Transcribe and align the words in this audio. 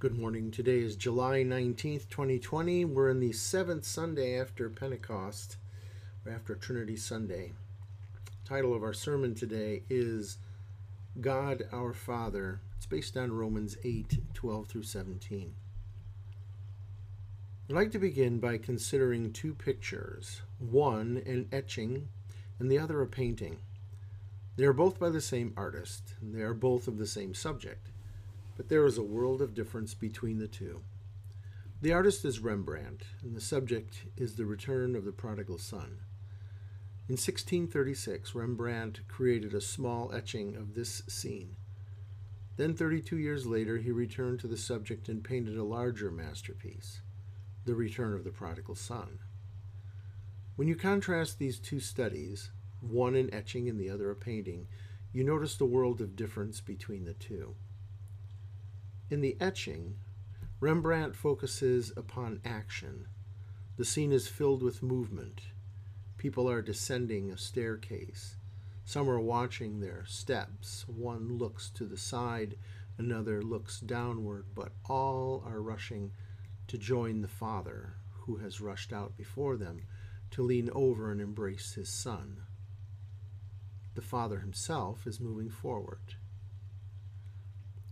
Good 0.00 0.18
morning. 0.18 0.50
Today 0.50 0.78
is 0.78 0.96
July 0.96 1.44
19th, 1.44 2.08
2020. 2.08 2.86
We're 2.86 3.10
in 3.10 3.20
the 3.20 3.32
seventh 3.32 3.84
Sunday 3.84 4.40
after 4.40 4.70
Pentecost, 4.70 5.58
or 6.24 6.32
after 6.32 6.54
Trinity 6.54 6.96
Sunday. 6.96 7.52
Title 8.46 8.74
of 8.74 8.82
our 8.82 8.94
sermon 8.94 9.34
today 9.34 9.82
is 9.90 10.38
God 11.20 11.64
our 11.70 11.92
Father. 11.92 12.60
It's 12.78 12.86
based 12.86 13.18
on 13.18 13.30
Romans 13.30 13.76
8 13.84 14.20
12 14.32 14.68
through 14.68 14.84
17. 14.84 15.52
I'd 17.68 17.74
like 17.76 17.90
to 17.90 17.98
begin 17.98 18.38
by 18.38 18.56
considering 18.56 19.34
two 19.34 19.52
pictures 19.52 20.40
one 20.58 21.22
an 21.26 21.46
etching, 21.52 22.08
and 22.58 22.70
the 22.70 22.78
other 22.78 23.02
a 23.02 23.06
painting. 23.06 23.58
They 24.56 24.64
are 24.64 24.72
both 24.72 24.98
by 24.98 25.10
the 25.10 25.20
same 25.20 25.52
artist, 25.58 26.14
they 26.22 26.40
are 26.40 26.54
both 26.54 26.88
of 26.88 26.96
the 26.96 27.06
same 27.06 27.34
subject 27.34 27.90
but 28.60 28.68
there 28.68 28.84
is 28.84 28.98
a 28.98 29.02
world 29.02 29.40
of 29.40 29.54
difference 29.54 29.94
between 29.94 30.38
the 30.38 30.46
two. 30.46 30.82
The 31.80 31.94
artist 31.94 32.26
is 32.26 32.40
Rembrandt, 32.40 33.04
and 33.22 33.34
the 33.34 33.40
subject 33.40 34.02
is 34.18 34.36
the 34.36 34.44
return 34.44 34.94
of 34.94 35.06
the 35.06 35.12
prodigal 35.12 35.56
son. 35.56 36.00
In 37.08 37.14
1636, 37.14 38.34
Rembrandt 38.34 39.08
created 39.08 39.54
a 39.54 39.62
small 39.62 40.12
etching 40.12 40.56
of 40.56 40.74
this 40.74 41.02
scene. 41.08 41.56
Then, 42.58 42.74
32 42.74 43.16
years 43.16 43.46
later, 43.46 43.78
he 43.78 43.90
returned 43.90 44.40
to 44.40 44.46
the 44.46 44.58
subject 44.58 45.08
and 45.08 45.24
painted 45.24 45.56
a 45.56 45.64
larger 45.64 46.10
masterpiece, 46.10 47.00
The 47.64 47.74
Return 47.74 48.12
of 48.12 48.24
the 48.24 48.30
Prodigal 48.30 48.74
Son. 48.74 49.20
When 50.56 50.68
you 50.68 50.76
contrast 50.76 51.38
these 51.38 51.58
two 51.58 51.80
studies, 51.80 52.50
one 52.82 53.14
an 53.14 53.32
etching 53.32 53.70
and 53.70 53.80
the 53.80 53.88
other 53.88 54.10
a 54.10 54.16
painting, 54.16 54.66
you 55.14 55.24
notice 55.24 55.56
the 55.56 55.64
world 55.64 56.02
of 56.02 56.14
difference 56.14 56.60
between 56.60 57.06
the 57.06 57.14
two. 57.14 57.54
In 59.10 59.22
the 59.22 59.36
etching, 59.40 59.96
Rembrandt 60.60 61.16
focuses 61.16 61.92
upon 61.96 62.40
action. 62.44 63.08
The 63.76 63.84
scene 63.84 64.12
is 64.12 64.28
filled 64.28 64.62
with 64.62 64.84
movement. 64.84 65.40
People 66.16 66.48
are 66.48 66.62
descending 66.62 67.28
a 67.28 67.36
staircase. 67.36 68.36
Some 68.84 69.10
are 69.10 69.18
watching 69.18 69.80
their 69.80 70.04
steps. 70.06 70.86
One 70.86 71.38
looks 71.38 71.70
to 71.70 71.86
the 71.86 71.96
side, 71.96 72.56
another 72.98 73.42
looks 73.42 73.80
downward, 73.80 74.46
but 74.54 74.70
all 74.88 75.42
are 75.44 75.60
rushing 75.60 76.12
to 76.68 76.78
join 76.78 77.20
the 77.20 77.26
Father, 77.26 77.94
who 78.12 78.36
has 78.36 78.60
rushed 78.60 78.92
out 78.92 79.16
before 79.16 79.56
them 79.56 79.86
to 80.30 80.42
lean 80.44 80.70
over 80.72 81.10
and 81.10 81.20
embrace 81.20 81.74
his 81.74 81.88
Son. 81.88 82.42
The 83.96 84.02
Father 84.02 84.38
himself 84.38 85.04
is 85.04 85.18
moving 85.18 85.50
forward. 85.50 86.14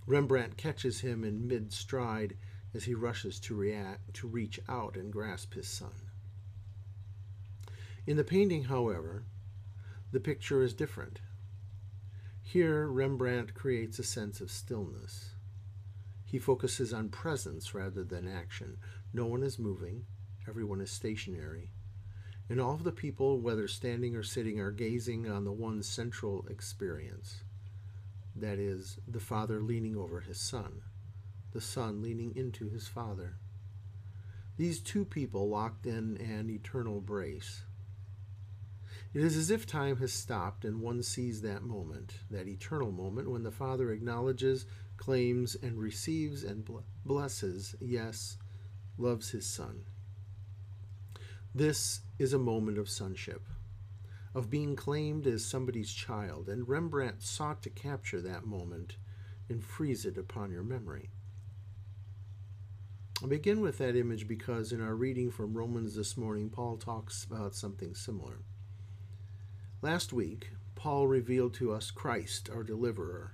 Rembrandt 0.09 0.57
catches 0.57 1.01
him 1.01 1.23
in 1.23 1.47
mid 1.47 1.71
stride 1.71 2.39
as 2.73 2.85
he 2.85 2.95
rushes 2.95 3.39
to 3.41 3.55
react 3.55 4.15
to 4.15 4.27
reach 4.27 4.59
out 4.67 4.97
and 4.97 5.13
grasp 5.13 5.53
his 5.53 5.69
son. 5.69 6.09
In 8.07 8.17
the 8.17 8.25
painting, 8.25 8.65
however, 8.65 9.25
the 10.11 10.19
picture 10.19 10.63
is 10.63 10.73
different. 10.73 11.21
Here, 12.41 12.89
Rembrandt 12.89 13.53
creates 13.53 13.99
a 13.99 14.03
sense 14.03 14.41
of 14.41 14.51
stillness. 14.51 15.35
He 16.25 16.39
focuses 16.39 16.95
on 16.95 17.11
presence 17.11 17.75
rather 17.75 18.03
than 18.03 18.27
action. 18.27 18.79
No 19.13 19.27
one 19.27 19.43
is 19.43 19.59
moving, 19.59 20.07
everyone 20.49 20.81
is 20.81 20.91
stationary. 20.91 21.71
And 22.49 22.59
all 22.59 22.73
of 22.73 22.85
the 22.85 22.93
people, 22.93 23.41
whether 23.41 23.69
standing 23.69 24.17
or 24.17 24.23
sitting, 24.23 24.59
are 24.59 24.71
gazing 24.71 25.29
on 25.29 25.45
the 25.45 25.53
one 25.53 25.83
central 25.83 26.47
experience 26.49 27.43
that 28.41 28.59
is, 28.59 28.99
the 29.07 29.21
Father 29.21 29.61
leaning 29.61 29.97
over 29.97 30.21
his 30.21 30.39
Son, 30.39 30.83
the 31.53 31.61
Son 31.61 32.03
leaning 32.03 32.35
into 32.37 32.69
his 32.69 32.89
Father. 32.89 33.37
These 34.57 34.81
two 34.81 35.05
people 35.05 35.49
locked 35.49 35.87
in 35.87 36.17
an 36.17 36.51
eternal 36.51 37.01
brace. 37.01 37.63
It 39.15 39.23
is 39.23 39.37
as 39.37 39.51
if 39.51 39.67
time 39.67 39.97
has 39.99 40.13
stopped 40.13 40.65
and 40.65 40.81
one 40.81 41.03
sees 41.03 41.41
that 41.43 41.63
moment, 41.63 42.15
that 42.31 42.49
eternal 42.49 42.91
moment, 42.91 43.31
when 43.31 43.43
the 43.43 43.51
Father 43.51 43.91
acknowledges, 43.93 44.67
claims, 44.97 45.55
and 45.55 45.79
receives 45.79 46.45
and 46.45 46.69
blesses, 47.05 47.75
yes, 47.81 48.37
loves 48.99 49.31
his 49.31 49.47
Son. 49.47 49.85
This 51.55 52.01
is 52.19 52.33
a 52.33 52.39
moment 52.39 52.79
of 52.79 52.91
sonship 52.91 53.43
of 54.35 54.51
being 54.51 54.77
claimed 54.77 55.27
as 55.27 55.45
somebody's 55.45 55.93
child, 55.93 56.49
and 56.49 56.69
Rembrandt 56.69 57.23
sought 57.23 57.63
to 57.63 57.71
capture 57.71 58.21
that 58.21 58.47
moment 58.47 58.97
and 59.49 59.65
freeze 59.65 60.05
it 60.05 60.19
upon 60.19 60.51
your 60.51 60.63
memory. 60.63 61.11
I 63.23 63.27
begin 63.27 63.61
with 63.61 63.79
that 63.79 63.97
image 63.97 64.29
because 64.29 64.71
in 64.71 64.81
our 64.81 64.95
reading 64.95 65.31
from 65.31 65.57
Romans 65.57 65.97
this 65.97 66.17
morning, 66.17 66.51
Paul 66.51 66.77
talks 66.77 67.25
about 67.25 67.55
something 67.55 67.95
similar. 67.95 68.39
Last 69.83 70.13
week, 70.13 70.51
Paul 70.77 71.09
revealed 71.09 71.55
to 71.55 71.73
us 71.73 71.91
Christ, 71.91 72.49
our 72.49 72.63
deliverer. 72.63 73.33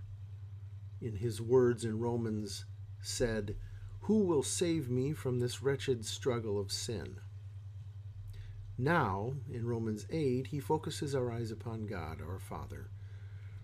In 1.03 1.17
his 1.17 1.41
words 1.41 1.85
in 1.85 1.99
Romans, 1.99 2.65
said, 3.03 3.57
Who 4.03 4.21
will 4.21 4.43
save 4.43 4.89
me 4.89 5.13
from 5.13 5.41
this 5.41 5.63
wretched 5.63 6.07
struggle 6.07 6.59
of 6.59 6.73
sin? 6.73 7.17
Now, 8.77 9.35
in 9.53 9.67
Romans 9.67 10.05
8, 10.11 10.49
he 10.49 10.59
focuses 10.59 11.15
our 11.15 11.31
eyes 11.31 11.53
upon 11.53 11.87
God, 11.87 12.21
our 12.21 12.41
Father. 12.41 12.91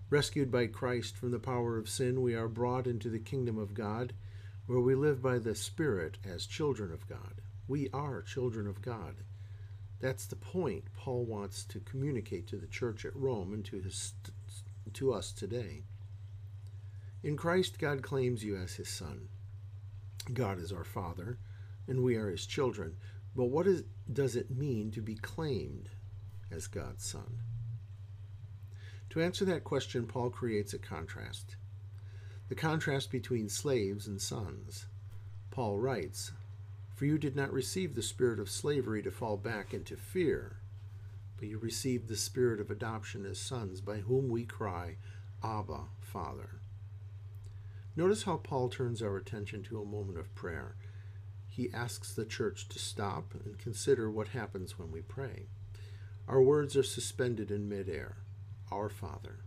Rescued 0.09 0.51
by 0.53 0.67
Christ 0.67 1.17
from 1.17 1.33
the 1.33 1.41
power 1.41 1.79
of 1.79 1.89
sin, 1.89 2.23
we 2.23 2.35
are 2.35 2.49
brought 2.49 2.87
into 2.87 3.09
the 3.09 3.19
kingdom 3.19 3.59
of 3.59 3.75
God, 3.75 4.13
where 4.67 4.81
we 4.81 4.95
live 4.95 5.21
by 5.21 5.39
the 5.39 5.55
Spirit 5.55 6.19
as 6.25 6.47
children 6.47 6.93
of 6.93 7.09
God. 7.09 7.41
We 7.67 7.89
are 7.93 8.23
children 8.23 8.69
of 8.69 8.83
God. 8.83 9.17
That's 10.01 10.27
the 10.27 10.37
point 10.37 10.85
Paul 10.97 11.25
wants 11.25 11.65
to 11.65 11.81
communicate 11.81 12.47
to 12.49 12.57
the 12.57 12.67
church 12.69 13.05
at 13.05 13.15
Rome 13.17 13.53
and 13.53 13.65
to, 13.67 13.81
his, 13.81 14.15
to 14.93 15.13
us 15.13 15.33
today. 15.33 15.83
In 17.23 17.37
Christ, 17.37 17.79
God 17.79 18.03
claims 18.03 18.45
you 18.45 18.57
as 18.57 18.75
his 18.75 18.89
son. 18.89 19.29
God 20.33 20.61
is 20.61 20.73
our 20.73 20.85
Father, 20.85 21.39
and 21.87 22.03
we 22.03 22.15
are 22.17 22.31
his 22.31 22.47
children. 22.47 22.97
But 23.35 23.47
what 23.47 23.67
is, 23.67 23.85
does 24.13 24.37
it 24.37 24.51
mean 24.51 24.91
to 24.93 25.01
be 25.01 25.15
claimed 25.15 25.91
as 26.51 26.67
God's 26.67 27.05
Son? 27.05 27.39
To 29.11 29.21
answer 29.21 29.45
that 29.45 29.65
question, 29.65 30.07
Paul 30.07 30.31
creates 30.31 30.73
a 30.73 30.79
contrast. 30.79 31.57
The 32.49 32.55
contrast 32.55 33.11
between 33.11 33.49
slaves 33.49 34.07
and 34.07 34.21
sons. 34.21 34.87
Paul 35.51 35.79
writes, 35.79 36.33
For 36.95 37.07
you 37.07 37.19
did 37.19 37.37
not 37.37 37.53
receive 37.53 37.95
the 37.95 38.03
spirit 38.03 38.39
of 38.39 38.51
slavery 38.51 39.03
to 39.03 39.11
fall 39.11 39.37
back 39.37 39.73
into 39.75 39.97
fear, 39.97 40.57
but 41.37 41.49
you 41.49 41.59
received 41.59 42.09
the 42.09 42.17
spirit 42.17 42.61
of 42.61 42.71
adoption 42.71 43.25
as 43.27 43.39
sons, 43.39 43.81
by 43.81 43.99
whom 43.99 44.29
we 44.29 44.45
cry, 44.45 44.97
Abba, 45.43 45.85
Father. 46.01 46.61
Notice 47.97 48.25
how 48.25 48.37
Paul 48.37 48.69
turns 48.69 49.03
our 49.03 49.17
attention 49.17 49.63
to 49.65 49.81
a 49.81 49.85
moment 49.85 50.19
of 50.19 50.35
prayer 50.35 50.77
he 51.51 51.71
asks 51.75 52.15
the 52.15 52.25
church 52.25 52.69
to 52.69 52.79
stop 52.79 53.35
and 53.45 53.59
consider 53.59 54.11
what 54.11 54.29
happens 54.29 54.79
when 54.79 54.91
we 54.91 55.03
pray. 55.03 55.47
Our 56.29 56.41
words 56.41 56.77
are 56.77 56.85
suspended 56.85 57.51
in 57.51 57.69
midair 57.69 58.17
Our 58.71 58.89
Father. 58.89 59.41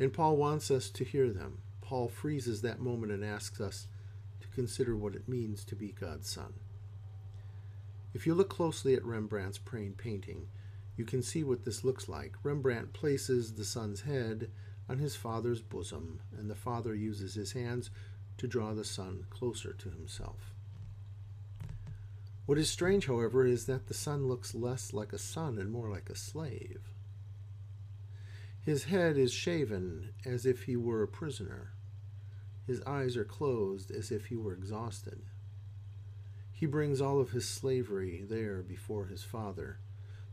And 0.00 0.12
Paul 0.12 0.36
wants 0.36 0.70
us 0.70 0.88
to 0.90 1.04
hear 1.04 1.30
them. 1.30 1.58
Paul 1.82 2.08
freezes 2.08 2.62
that 2.62 2.80
moment 2.80 3.12
and 3.12 3.22
asks 3.22 3.60
us 3.60 3.86
to 4.40 4.48
consider 4.48 4.96
what 4.96 5.14
it 5.14 5.28
means 5.28 5.64
to 5.66 5.76
be 5.76 5.92
God's 5.92 6.30
Son. 6.30 6.54
If 8.14 8.26
you 8.26 8.34
look 8.34 8.48
closely 8.48 8.94
at 8.94 9.04
Rembrandt's 9.04 9.58
praying 9.58 9.94
painting, 9.94 10.48
you 10.96 11.04
can 11.04 11.22
see 11.22 11.44
what 11.44 11.64
this 11.64 11.84
looks 11.84 12.08
like. 12.08 12.36
Rembrandt 12.42 12.94
places 12.94 13.52
the 13.52 13.64
son's 13.64 14.02
head 14.02 14.50
on 14.88 14.98
his 14.98 15.14
father's 15.14 15.60
bosom, 15.60 16.20
and 16.38 16.48
the 16.48 16.54
father 16.54 16.94
uses 16.94 17.34
his 17.34 17.52
hands 17.52 17.90
to 18.38 18.46
draw 18.46 18.72
the 18.72 18.84
son 18.84 19.26
closer 19.30 19.72
to 19.74 19.90
himself. 19.90 20.53
What 22.46 22.58
is 22.58 22.68
strange, 22.68 23.06
however, 23.06 23.46
is 23.46 23.64
that 23.66 23.86
the 23.86 23.94
son 23.94 24.28
looks 24.28 24.54
less 24.54 24.92
like 24.92 25.14
a 25.14 25.18
son 25.18 25.58
and 25.58 25.70
more 25.70 25.88
like 25.88 26.10
a 26.10 26.16
slave. 26.16 26.92
His 28.60 28.84
head 28.84 29.16
is 29.16 29.32
shaven 29.32 30.10
as 30.26 30.44
if 30.44 30.64
he 30.64 30.76
were 30.76 31.02
a 31.02 31.08
prisoner. 31.08 31.72
His 32.66 32.82
eyes 32.82 33.16
are 33.16 33.24
closed 33.24 33.90
as 33.90 34.10
if 34.10 34.26
he 34.26 34.36
were 34.36 34.52
exhausted. 34.52 35.22
He 36.52 36.66
brings 36.66 37.00
all 37.00 37.20
of 37.20 37.30
his 37.30 37.48
slavery 37.48 38.24
there 38.28 38.62
before 38.62 39.06
his 39.06 39.22
father. 39.22 39.78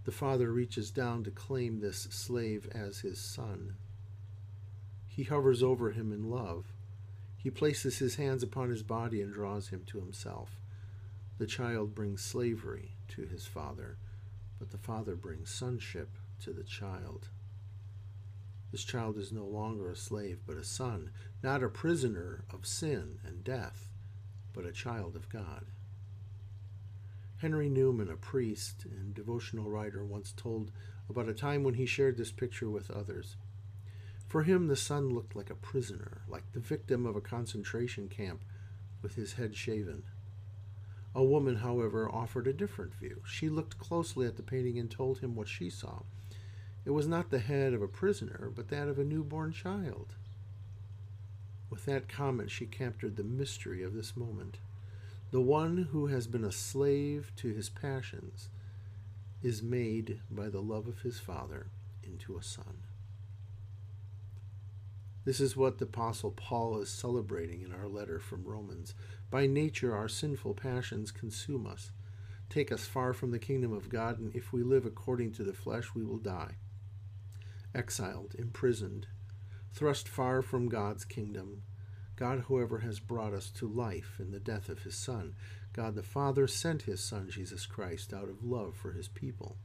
The 0.04 0.12
father 0.12 0.52
reaches 0.52 0.92
down 0.92 1.24
to 1.26 1.32
claim 1.32 1.80
this 1.80 2.08
slave 2.10 2.70
as 2.74 3.00
his 3.00 3.20
son. 3.20 3.76
He 5.08 5.24
hovers 5.24 5.62
over 5.62 5.92
him 5.92 6.12
in 6.12 6.30
love. 6.30 6.74
He 7.38 7.50
places 7.50 8.00
his 8.00 8.16
hands 8.16 8.44
upon 8.44 8.70
his 8.70 8.84
body 8.84 9.22
and 9.22 9.34
draws 9.34 9.70
him 9.70 9.84
to 9.88 10.00
himself. 10.00 10.61
The 11.42 11.48
child 11.48 11.96
brings 11.96 12.22
slavery 12.22 12.92
to 13.16 13.24
his 13.24 13.48
father, 13.48 13.98
but 14.60 14.70
the 14.70 14.78
father 14.78 15.16
brings 15.16 15.50
sonship 15.50 16.20
to 16.44 16.54
the 16.54 16.64
child. 16.64 17.30
This 18.72 18.84
child 18.84 19.18
is 19.18 19.32
no 19.32 19.46
longer 19.46 19.90
a 19.90 19.96
slave, 19.96 20.42
but 20.46 20.56
a 20.56 20.64
son, 20.64 21.10
not 21.42 21.64
a 21.64 21.68
prisoner 21.68 22.44
of 22.54 22.68
sin 22.68 23.18
and 23.26 23.44
death, 23.44 23.90
but 24.54 24.68
a 24.68 24.72
child 24.72 25.16
of 25.16 25.30
God. 25.30 25.66
Henry 27.38 27.72
Nouwen, 27.72 28.12
a 28.12 28.18
priest 28.18 28.86
and 28.86 29.16
devotional 29.16 29.68
writer, 29.68 30.06
once 30.06 30.32
told 30.38 30.70
about 31.10 31.28
a 31.28 31.34
time 31.34 31.64
when 31.64 31.74
he 31.74 31.88
shared 31.88 32.18
this 32.18 32.32
picture 32.32 32.70
with 32.70 32.92
others. 32.92 33.36
For 34.28 34.44
him, 34.44 34.68
the 34.68 34.76
son 34.76 35.10
looked 35.10 35.36
like 35.36 35.50
a 35.50 35.56
prisoner, 35.56 36.22
like 36.28 36.52
the 36.52 36.60
victim 36.60 37.08
of 37.08 37.16
a 37.16 37.20
concentration 37.20 38.10
camp 38.10 38.44
with 39.02 39.16
his 39.16 39.34
head 39.34 39.56
shaven. 39.56 40.04
A 41.14 41.24
woman, 41.24 41.58
however, 41.58 42.10
offered 42.10 42.48
a 42.48 42.54
different 42.54 42.94
view. 42.96 43.22
She 43.26 43.50
looked 43.50 43.78
closely 43.78 44.26
at 44.26 44.38
the 44.38 44.44
painting 44.44 44.80
and 44.80 44.90
told 44.90 45.20
him 45.20 45.36
what 45.36 45.50
she 45.50 45.70
saw. 45.70 46.04
It 46.86 46.92
was 46.92 47.08
not 47.08 47.30
the 47.30 47.40
head 47.40 47.74
of 47.74 47.82
a 47.82 47.88
prisoner, 47.88 48.52
but 48.56 48.70
that 48.70 48.88
of 48.88 48.98
a 48.98 49.04
newborn 49.04 49.52
child. 49.52 50.16
With 51.70 51.86
that 51.86 52.10
comment, 52.10 52.50
she 52.50 52.66
captured 52.66 53.16
the 53.16 53.24
mystery 53.24 53.84
of 53.84 53.94
this 53.94 54.16
moment. 54.16 54.58
The 55.32 55.42
one 55.42 55.90
who 55.92 56.08
has 56.08 56.28
been 56.28 56.44
a 56.44 56.52
slave 56.52 57.32
to 57.38 57.54
his 57.54 57.70
passions 57.70 58.50
is 59.42 59.62
made 59.62 60.20
by 60.30 60.50
the 60.50 60.62
love 60.62 60.88
of 60.88 61.02
his 61.02 61.20
Father 61.20 61.68
into 62.04 62.38
a 62.38 62.44
son. 62.44 62.78
This 65.24 65.40
is 65.40 65.56
what 65.56 65.78
the 65.78 65.86
Apostle 65.86 66.32
Paul 66.32 66.80
is 66.80 66.90
celebrating 66.90 67.62
in 67.62 67.72
our 67.72 67.88
letter 67.88 68.20
from 68.20 68.44
Romans. 68.44 68.96
By 69.30 69.46
nature, 69.46 69.96
our 69.96 70.08
sinful 70.08 70.56
passions 70.56 71.12
consume 71.12 71.68
us, 71.68 71.92
take 72.50 72.72
us 72.72 72.86
far 72.86 73.14
from 73.14 73.30
the 73.30 73.38
kingdom 73.38 73.72
of 73.72 73.88
God, 73.88 74.18
and 74.18 74.36
if 74.36 74.52
we 74.52 74.64
live 74.64 74.84
according 74.84 75.34
to 75.34 75.44
the 75.44 75.54
flesh, 75.54 75.94
we 75.94 76.04
will 76.04 76.18
die. 76.18 76.56
Exiled, 77.76 78.36
imprisoned, 78.40 79.06
thrust 79.72 80.10
far 80.10 80.42
from 80.42 80.68
God's 80.68 81.06
kingdom, 81.06 81.62
God, 82.16 82.46
however, 82.48 82.80
has 82.80 83.00
brought 83.00 83.34
us 83.34 83.52
to 83.52 83.68
life 83.68 84.16
in 84.20 84.32
the 84.32 84.40
death 84.40 84.70
of 84.70 84.82
his 84.84 84.96
Son. 84.96 85.36
God 85.72 85.94
the 85.94 86.04
Father 86.04 86.48
sent 86.48 86.84
his 86.84 87.00
Son, 87.00 87.30
Jesus 87.30 87.68
Christ, 87.68 88.12
out 88.12 88.28
of 88.28 88.44
love 88.44 88.76
for 88.76 88.94
his 88.94 89.08
people. 89.08 89.58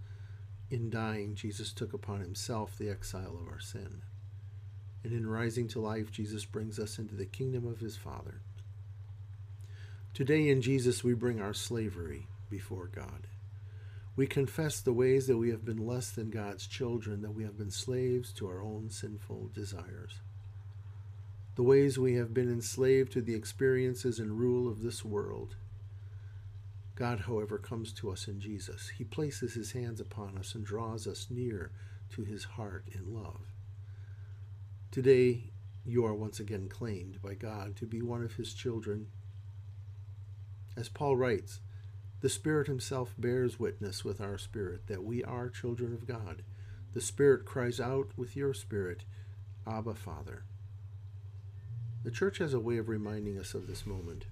In 0.71 0.91
dying, 0.91 1.35
Jesus 1.35 1.73
took 1.73 1.95
upon 1.95 2.21
himself 2.21 2.77
the 2.77 2.91
exile 2.91 3.39
of 3.41 3.49
our 3.49 3.59
sin 3.59 4.03
and 5.07 5.15
in 5.15 5.29
rising 5.29 5.69
to 5.69 5.81
life, 5.81 6.11
Jesus 6.11 6.45
brings 6.45 6.81
us 6.81 6.99
into 6.99 7.15
the 7.15 7.27
kingdom 7.27 7.65
of 7.65 7.79
his 7.79 7.97
Father. 7.97 8.41
Today 10.13 10.49
in 10.49 10.61
Jesus, 10.61 11.05
we 11.05 11.15
bring 11.15 11.41
our 11.41 11.55
slavery 11.55 12.27
before 12.51 12.89
God. 12.89 13.29
We 14.17 14.27
confess 14.27 14.81
the 14.81 14.93
ways 14.93 15.29
that 15.29 15.37
we 15.37 15.51
have 15.51 15.65
been 15.65 15.87
less 15.87 16.11
than 16.11 16.31
God's 16.31 16.67
children, 16.67 17.23
that 17.23 17.35
we 17.35 17.45
have 17.45 17.57
been 17.57 17.71
slaves 17.71 18.33
to 18.33 18.49
our 18.49 18.61
own 18.63 18.91
sinful 18.91 19.51
desires. 19.55 20.15
The 21.55 21.63
ways 21.63 21.99
we 21.99 22.15
have 22.15 22.35
been 22.35 22.51
enslaved 22.51 23.13
to 23.13 23.21
the 23.21 23.35
experiences 23.35 24.19
and 24.19 24.41
rule 24.41 24.69
of 24.69 24.83
this 24.83 25.05
world. 25.05 25.55
God, 26.97 27.21
however, 27.21 27.59
comes 27.59 27.93
to 27.93 28.11
us 28.11 28.27
in 28.27 28.41
Jesus. 28.41 28.91
He 28.99 29.05
places 29.05 29.55
his 29.55 29.71
hands 29.71 30.01
upon 30.01 30.37
us 30.37 30.57
and 30.57 30.65
draws 30.65 31.07
us 31.07 31.29
near 31.31 31.71
to 32.15 32.25
his 32.25 32.43
heart 32.43 32.85
in 32.91 33.15
love. 33.15 33.56
Today, 34.91 35.51
you 35.85 36.07
are 36.07 36.15
once 36.15 36.41
again 36.41 36.69
claimed 36.69 37.21
by 37.21 37.35
God 37.35 37.77
to 37.77 37.87
be 37.87 38.01
one 38.01 38.23
of 38.23 38.35
his 38.35 38.55
children. 38.55 39.09
As 40.77 40.89
Paul 40.89 41.17
writes, 41.17 41.61
the 42.21 42.29
Spirit 42.31 42.67
himself 42.67 43.15
bears 43.19 43.61
witness 43.61 44.05
with 44.05 44.21
our 44.21 44.39
spirit 44.39 44.87
that 44.87 45.05
we 45.05 45.23
are 45.23 45.51
children 45.51 45.93
of 45.93 46.07
God. 46.07 46.43
The 46.95 47.01
Spirit 47.01 47.45
cries 47.45 47.79
out 47.79 48.09
with 48.17 48.37
your 48.37 48.55
spirit, 48.55 49.05
Abba, 49.67 49.95
Father. 49.95 50.45
The 52.03 52.11
church 52.11 52.39
has 52.39 52.55
a 52.55 52.61
way 52.61 52.79
of 52.79 52.89
reminding 52.89 53.39
us 53.39 53.53
of 53.53 53.67
this 53.67 53.85
moment. 53.85 54.27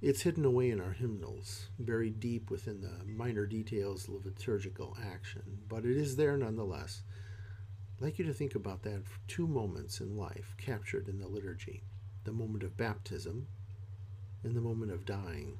It's 0.00 0.22
hidden 0.22 0.44
away 0.44 0.70
in 0.70 0.80
our 0.80 0.92
hymnals, 0.92 1.68
buried 1.78 2.20
deep 2.20 2.50
within 2.50 2.80
the 2.80 3.04
minor 3.04 3.46
details 3.46 4.08
of 4.08 4.24
liturgical 4.24 4.96
action, 5.04 5.60
but 5.68 5.84
it 5.84 5.96
is 5.96 6.16
there 6.16 6.36
nonetheless 6.36 7.02
I'd 8.02 8.06
like 8.06 8.18
you 8.18 8.24
to 8.24 8.34
think 8.34 8.56
about 8.56 8.82
that 8.82 9.04
two 9.28 9.46
moments 9.46 10.00
in 10.00 10.16
life 10.16 10.56
captured 10.58 11.06
in 11.06 11.20
the 11.20 11.28
liturgy 11.28 11.84
the 12.24 12.32
moment 12.32 12.64
of 12.64 12.76
baptism 12.76 13.46
and 14.42 14.56
the 14.56 14.60
moment 14.60 14.90
of 14.90 15.06
dying. 15.06 15.56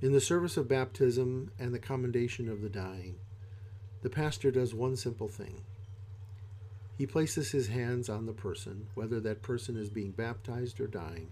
In 0.00 0.12
the 0.12 0.22
service 0.22 0.56
of 0.56 0.68
baptism 0.68 1.50
and 1.58 1.74
the 1.74 1.78
commendation 1.78 2.48
of 2.48 2.62
the 2.62 2.70
dying, 2.70 3.16
the 4.00 4.08
pastor 4.08 4.50
does 4.50 4.72
one 4.72 4.96
simple 4.96 5.28
thing. 5.28 5.60
He 6.96 7.04
places 7.04 7.50
his 7.50 7.68
hands 7.68 8.08
on 8.08 8.24
the 8.24 8.32
person, 8.32 8.86
whether 8.94 9.20
that 9.20 9.42
person 9.42 9.76
is 9.76 9.90
being 9.90 10.12
baptized 10.12 10.80
or 10.80 10.86
dying, 10.86 11.28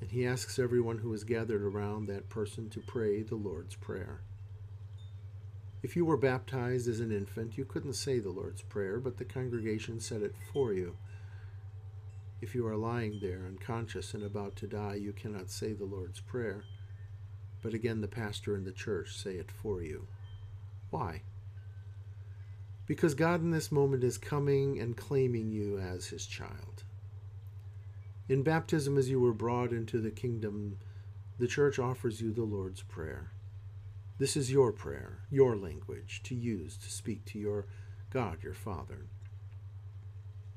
and 0.00 0.10
he 0.10 0.26
asks 0.26 0.58
everyone 0.58 0.98
who 0.98 1.14
is 1.14 1.22
gathered 1.22 1.62
around 1.62 2.06
that 2.06 2.28
person 2.28 2.68
to 2.70 2.80
pray 2.80 3.22
the 3.22 3.36
Lord's 3.36 3.76
Prayer. 3.76 4.22
If 5.80 5.94
you 5.94 6.04
were 6.04 6.16
baptized 6.16 6.88
as 6.88 6.98
an 6.98 7.12
infant, 7.12 7.56
you 7.56 7.64
couldn't 7.64 7.92
say 7.92 8.18
the 8.18 8.30
Lord's 8.30 8.62
Prayer, 8.62 8.98
but 8.98 9.16
the 9.16 9.24
congregation 9.24 10.00
said 10.00 10.22
it 10.22 10.34
for 10.52 10.72
you. 10.72 10.96
If 12.40 12.54
you 12.54 12.66
are 12.66 12.76
lying 12.76 13.20
there 13.20 13.44
unconscious 13.46 14.12
and 14.12 14.24
about 14.24 14.56
to 14.56 14.66
die, 14.66 14.96
you 14.96 15.12
cannot 15.12 15.50
say 15.50 15.72
the 15.72 15.84
Lord's 15.84 16.20
Prayer, 16.20 16.64
but 17.62 17.74
again 17.74 18.00
the 18.00 18.08
pastor 18.08 18.56
and 18.56 18.66
the 18.66 18.72
church 18.72 19.16
say 19.16 19.36
it 19.36 19.52
for 19.52 19.82
you. 19.82 20.08
Why? 20.90 21.22
Because 22.86 23.14
God 23.14 23.40
in 23.40 23.50
this 23.52 23.70
moment 23.70 24.02
is 24.02 24.18
coming 24.18 24.80
and 24.80 24.96
claiming 24.96 25.52
you 25.52 25.78
as 25.78 26.06
his 26.06 26.26
child. 26.26 26.84
In 28.28 28.42
baptism, 28.42 28.98
as 28.98 29.08
you 29.08 29.20
were 29.20 29.32
brought 29.32 29.72
into 29.72 30.00
the 30.00 30.10
kingdom, 30.10 30.78
the 31.38 31.46
church 31.46 31.78
offers 31.78 32.20
you 32.20 32.32
the 32.32 32.42
Lord's 32.42 32.82
Prayer. 32.82 33.30
This 34.18 34.36
is 34.36 34.50
your 34.50 34.72
prayer, 34.72 35.20
your 35.30 35.56
language 35.56 36.22
to 36.24 36.34
use 36.34 36.76
to 36.78 36.90
speak 36.90 37.24
to 37.26 37.38
your 37.38 37.66
God, 38.10 38.42
your 38.42 38.54
Father. 38.54 39.06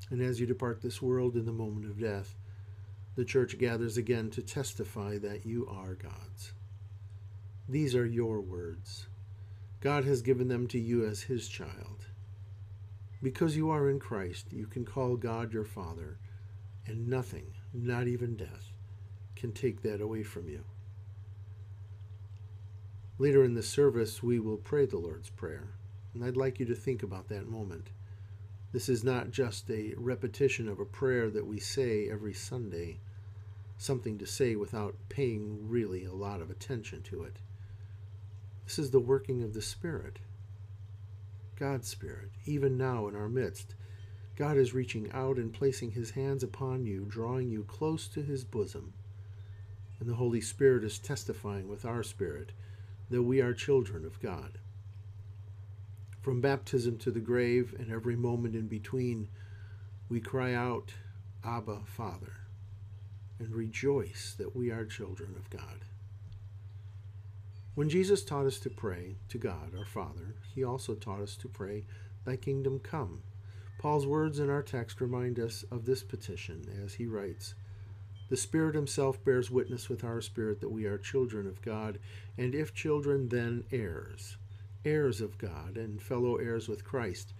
And 0.09 0.19
as 0.19 0.39
you 0.39 0.47
depart 0.47 0.81
this 0.81 0.99
world 0.99 1.35
in 1.35 1.45
the 1.45 1.51
moment 1.51 1.85
of 1.85 1.99
death, 1.99 2.35
the 3.15 3.23
church 3.23 3.59
gathers 3.59 3.97
again 3.97 4.31
to 4.31 4.41
testify 4.41 5.19
that 5.19 5.45
you 5.45 5.67
are 5.67 5.93
God's. 5.93 6.53
These 7.69 7.93
are 7.93 8.05
your 8.05 8.41
words. 8.41 9.05
God 9.79 10.05
has 10.05 10.23
given 10.23 10.47
them 10.47 10.67
to 10.69 10.79
you 10.79 11.05
as 11.05 11.21
his 11.21 11.47
child. 11.47 12.07
Because 13.21 13.55
you 13.55 13.69
are 13.69 13.89
in 13.89 13.99
Christ, 13.99 14.51
you 14.51 14.65
can 14.65 14.85
call 14.85 15.15
God 15.17 15.53
your 15.53 15.65
Father, 15.65 16.17
and 16.87 17.07
nothing, 17.07 17.53
not 17.73 18.07
even 18.07 18.35
death, 18.35 18.71
can 19.35 19.51
take 19.51 19.83
that 19.83 20.01
away 20.01 20.23
from 20.23 20.49
you. 20.49 20.63
Later 23.21 23.43
in 23.43 23.53
the 23.53 23.61
service, 23.61 24.23
we 24.23 24.39
will 24.39 24.57
pray 24.57 24.87
the 24.87 24.97
Lord's 24.97 25.29
Prayer, 25.29 25.75
and 26.11 26.25
I'd 26.25 26.35
like 26.35 26.59
you 26.59 26.65
to 26.65 26.73
think 26.73 27.03
about 27.03 27.29
that 27.29 27.47
moment. 27.47 27.91
This 28.71 28.89
is 28.89 29.03
not 29.03 29.29
just 29.29 29.69
a 29.69 29.93
repetition 29.95 30.67
of 30.67 30.79
a 30.79 30.85
prayer 30.85 31.29
that 31.29 31.45
we 31.45 31.59
say 31.59 32.09
every 32.09 32.33
Sunday, 32.33 32.97
something 33.77 34.17
to 34.17 34.25
say 34.25 34.55
without 34.55 34.95
paying 35.07 35.69
really 35.69 36.03
a 36.03 36.11
lot 36.11 36.41
of 36.41 36.49
attention 36.49 37.03
to 37.03 37.21
it. 37.21 37.37
This 38.65 38.79
is 38.79 38.89
the 38.89 38.99
working 38.99 39.43
of 39.43 39.53
the 39.53 39.61
Spirit, 39.61 40.17
God's 41.55 41.87
Spirit, 41.87 42.31
even 42.47 42.75
now 42.75 43.07
in 43.07 43.15
our 43.15 43.29
midst. 43.29 43.75
God 44.35 44.57
is 44.57 44.73
reaching 44.73 45.11
out 45.11 45.37
and 45.37 45.53
placing 45.53 45.91
his 45.91 46.09
hands 46.09 46.41
upon 46.41 46.87
you, 46.87 47.05
drawing 47.07 47.51
you 47.51 47.65
close 47.65 48.07
to 48.07 48.23
his 48.23 48.43
bosom. 48.43 48.93
And 49.99 50.09
the 50.09 50.15
Holy 50.15 50.41
Spirit 50.41 50.83
is 50.83 50.97
testifying 50.97 51.67
with 51.67 51.85
our 51.85 52.01
spirit 52.01 52.53
that 53.11 53.23
we 53.23 53.41
are 53.41 53.53
children 53.53 54.05
of 54.05 54.19
God. 54.21 54.57
From 56.21 56.39
baptism 56.39 56.97
to 56.99 57.11
the 57.11 57.19
grave 57.19 57.75
and 57.77 57.91
every 57.91 58.15
moment 58.15 58.55
in 58.55 58.67
between, 58.67 59.27
we 60.07 60.21
cry 60.21 60.53
out, 60.53 60.93
Abba, 61.43 61.81
Father, 61.85 62.33
and 63.37 63.53
rejoice 63.53 64.33
that 64.37 64.55
we 64.55 64.71
are 64.71 64.85
children 64.85 65.35
of 65.35 65.49
God. 65.49 65.85
When 67.75 67.89
Jesus 67.89 68.23
taught 68.23 68.45
us 68.45 68.59
to 68.59 68.69
pray 68.69 69.15
to 69.29 69.37
God, 69.37 69.73
our 69.77 69.85
Father, 69.85 70.35
he 70.55 70.63
also 70.63 70.93
taught 70.93 71.21
us 71.21 71.35
to 71.37 71.49
pray, 71.49 71.85
Thy 72.23 72.37
kingdom 72.37 72.79
come. 72.79 73.23
Paul's 73.79 74.07
words 74.07 74.39
in 74.39 74.49
our 74.49 74.63
text 74.63 75.01
remind 75.01 75.39
us 75.39 75.65
of 75.71 75.85
this 75.85 76.03
petition 76.03 76.65
as 76.85 76.93
he 76.93 77.07
writes, 77.07 77.55
the 78.31 78.37
Spirit 78.37 78.75
Himself 78.75 79.21
bears 79.25 79.51
witness 79.51 79.89
with 79.89 80.05
our 80.05 80.21
spirit 80.21 80.61
that 80.61 80.71
we 80.71 80.85
are 80.85 80.97
children 80.97 81.45
of 81.45 81.61
God, 81.61 81.99
and 82.37 82.55
if 82.55 82.73
children, 82.73 83.27
then 83.27 83.65
heirs, 83.73 84.37
heirs 84.85 85.19
of 85.19 85.37
God, 85.37 85.75
and 85.75 86.01
fellow 86.01 86.37
heirs 86.37 86.69
with 86.69 86.85
Christ, 86.85 87.33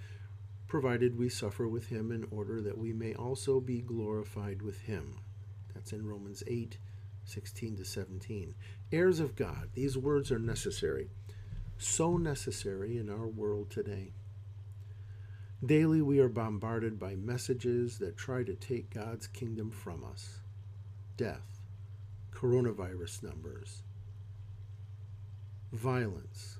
provided 0.67 1.17
we 1.17 1.29
suffer 1.29 1.65
with 1.65 1.87
Him 1.87 2.11
in 2.11 2.27
order 2.29 2.61
that 2.61 2.77
we 2.77 2.91
may 2.91 3.13
also 3.13 3.61
be 3.61 3.79
glorified 3.79 4.61
with 4.61 4.81
Him. 4.81 5.15
That's 5.73 5.93
in 5.93 6.05
Romans 6.05 6.43
8 6.45 6.77
16 7.23 7.77
to 7.77 7.85
17. 7.85 8.53
Heirs 8.91 9.21
of 9.21 9.37
God, 9.37 9.69
these 9.73 9.97
words 9.97 10.29
are 10.29 10.39
necessary, 10.39 11.07
so 11.77 12.17
necessary 12.17 12.97
in 12.97 13.09
our 13.09 13.27
world 13.27 13.71
today. 13.71 14.11
Daily, 15.65 16.01
we 16.01 16.19
are 16.19 16.27
bombarded 16.27 16.99
by 16.99 17.15
messages 17.15 17.97
that 17.99 18.17
try 18.17 18.43
to 18.43 18.55
take 18.55 18.93
God's 18.93 19.27
kingdom 19.27 19.71
from 19.71 20.03
us. 20.03 20.41
Death, 21.21 21.61
coronavirus 22.33 23.21
numbers, 23.21 23.83
violence, 25.71 26.57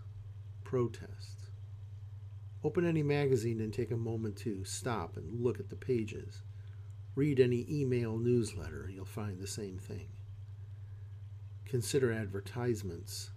protests. 0.63 1.49
Open 2.63 2.85
any 2.85 3.01
magazine 3.01 3.59
and 3.59 3.73
take 3.73 3.89
a 3.89 3.97
moment 3.97 4.35
to 4.35 4.63
stop 4.63 5.17
and 5.17 5.41
look 5.43 5.59
at 5.59 5.71
the 5.71 5.75
pages. 5.75 6.43
Read 7.15 7.39
any 7.39 7.65
email 7.67 8.19
newsletter, 8.19 8.83
and 8.83 8.93
you'll 8.93 9.03
find 9.03 9.39
the 9.39 9.47
same 9.47 9.79
thing. 9.79 10.09
Consider 11.65 12.13
advertisements. 12.13 13.31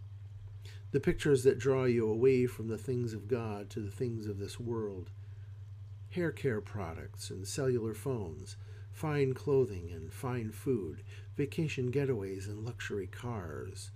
The 0.91 1.01
pictures 1.01 1.43
that 1.45 1.59
draw 1.59 1.85
you 1.85 2.07
away 2.07 2.45
from 2.45 2.69
the 2.69 2.77
things 2.77 3.15
of 3.15 3.29
God 3.29 3.71
to 3.71 3.81
the 3.81 3.91
things 3.91 4.27
of 4.27 4.39
this 4.39 4.61
world. 4.61 5.09
Hair 6.11 6.33
care 6.33 6.61
products 6.61 7.31
and 7.31 7.49
cellular 7.49 7.95
phones, 7.95 8.59
fine 8.95 9.35
clothing 9.35 9.91
and 9.93 10.13
fine 10.13 10.53
food, 10.53 11.03
vacation 11.37 11.91
getaways 11.91 12.47
and 12.47 12.65
luxury 12.65 13.09
cars. 13.09 13.91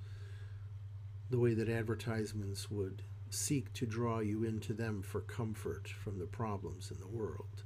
The 1.31 1.39
way 1.39 1.55
that 1.55 1.69
advertisements 1.69 2.69
would 2.69 3.03
seek 3.31 3.73
to 3.75 3.87
draw 3.87 4.19
you 4.19 4.43
into 4.43 4.75
them 4.75 5.03
for 5.03 5.21
comfort 5.21 5.89
from 5.89 6.19
the 6.19 6.27
problems 6.27 6.91
in 6.91 6.99
the 6.99 7.07
world. 7.07 7.63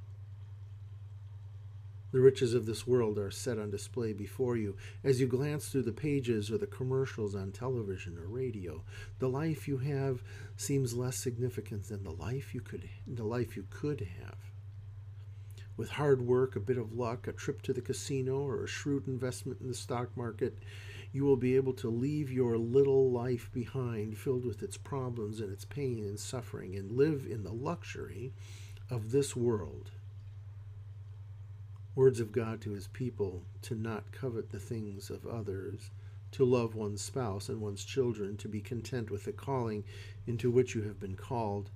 The 2.10 2.20
riches 2.20 2.52
of 2.52 2.66
this 2.66 2.86
world 2.86 3.18
are 3.18 3.30
set 3.30 3.58
on 3.58 3.70
display 3.70 4.12
before 4.12 4.58
you 4.58 4.76
as 5.02 5.18
you 5.18 5.26
glance 5.26 5.68
through 5.68 5.84
the 5.84 5.92
pages 5.92 6.50
or 6.50 6.58
the 6.58 6.66
commercials 6.66 7.34
on 7.34 7.52
television 7.52 8.18
or 8.18 8.26
radio. 8.26 8.82
The 9.20 9.30
life 9.30 9.66
you 9.66 9.78
have 9.78 10.22
seems 10.54 10.94
less 10.94 11.16
significant 11.16 11.88
than 11.88 12.04
the 12.04 12.10
life 12.10 12.54
you 12.54 12.60
could 12.60 12.86
the 13.06 13.24
life 13.24 13.56
you 13.56 13.64
could 13.70 14.06
have. 14.20 14.51
With 15.82 15.90
hard 15.90 16.22
work, 16.22 16.54
a 16.54 16.60
bit 16.60 16.78
of 16.78 16.94
luck, 16.94 17.26
a 17.26 17.32
trip 17.32 17.60
to 17.62 17.72
the 17.72 17.80
casino, 17.80 18.36
or 18.36 18.62
a 18.62 18.68
shrewd 18.68 19.08
investment 19.08 19.60
in 19.60 19.66
the 19.66 19.74
stock 19.74 20.16
market, 20.16 20.56
you 21.12 21.24
will 21.24 21.36
be 21.36 21.56
able 21.56 21.72
to 21.72 21.90
leave 21.90 22.30
your 22.30 22.56
little 22.56 23.10
life 23.10 23.50
behind, 23.52 24.16
filled 24.16 24.44
with 24.44 24.62
its 24.62 24.76
problems 24.76 25.40
and 25.40 25.52
its 25.52 25.64
pain 25.64 26.04
and 26.04 26.20
suffering, 26.20 26.76
and 26.76 26.92
live 26.92 27.26
in 27.28 27.42
the 27.42 27.52
luxury 27.52 28.32
of 28.90 29.10
this 29.10 29.34
world. 29.34 29.90
Words 31.96 32.20
of 32.20 32.30
God 32.30 32.60
to 32.60 32.70
his 32.70 32.86
people 32.86 33.42
to 33.62 33.74
not 33.74 34.12
covet 34.12 34.50
the 34.50 34.60
things 34.60 35.10
of 35.10 35.26
others, 35.26 35.90
to 36.30 36.44
love 36.44 36.76
one's 36.76 37.02
spouse 37.02 37.48
and 37.48 37.60
one's 37.60 37.84
children, 37.84 38.36
to 38.36 38.46
be 38.46 38.60
content 38.60 39.10
with 39.10 39.24
the 39.24 39.32
calling 39.32 39.82
into 40.28 40.48
which 40.48 40.76
you 40.76 40.82
have 40.82 41.00
been 41.00 41.16
called, 41.16 41.70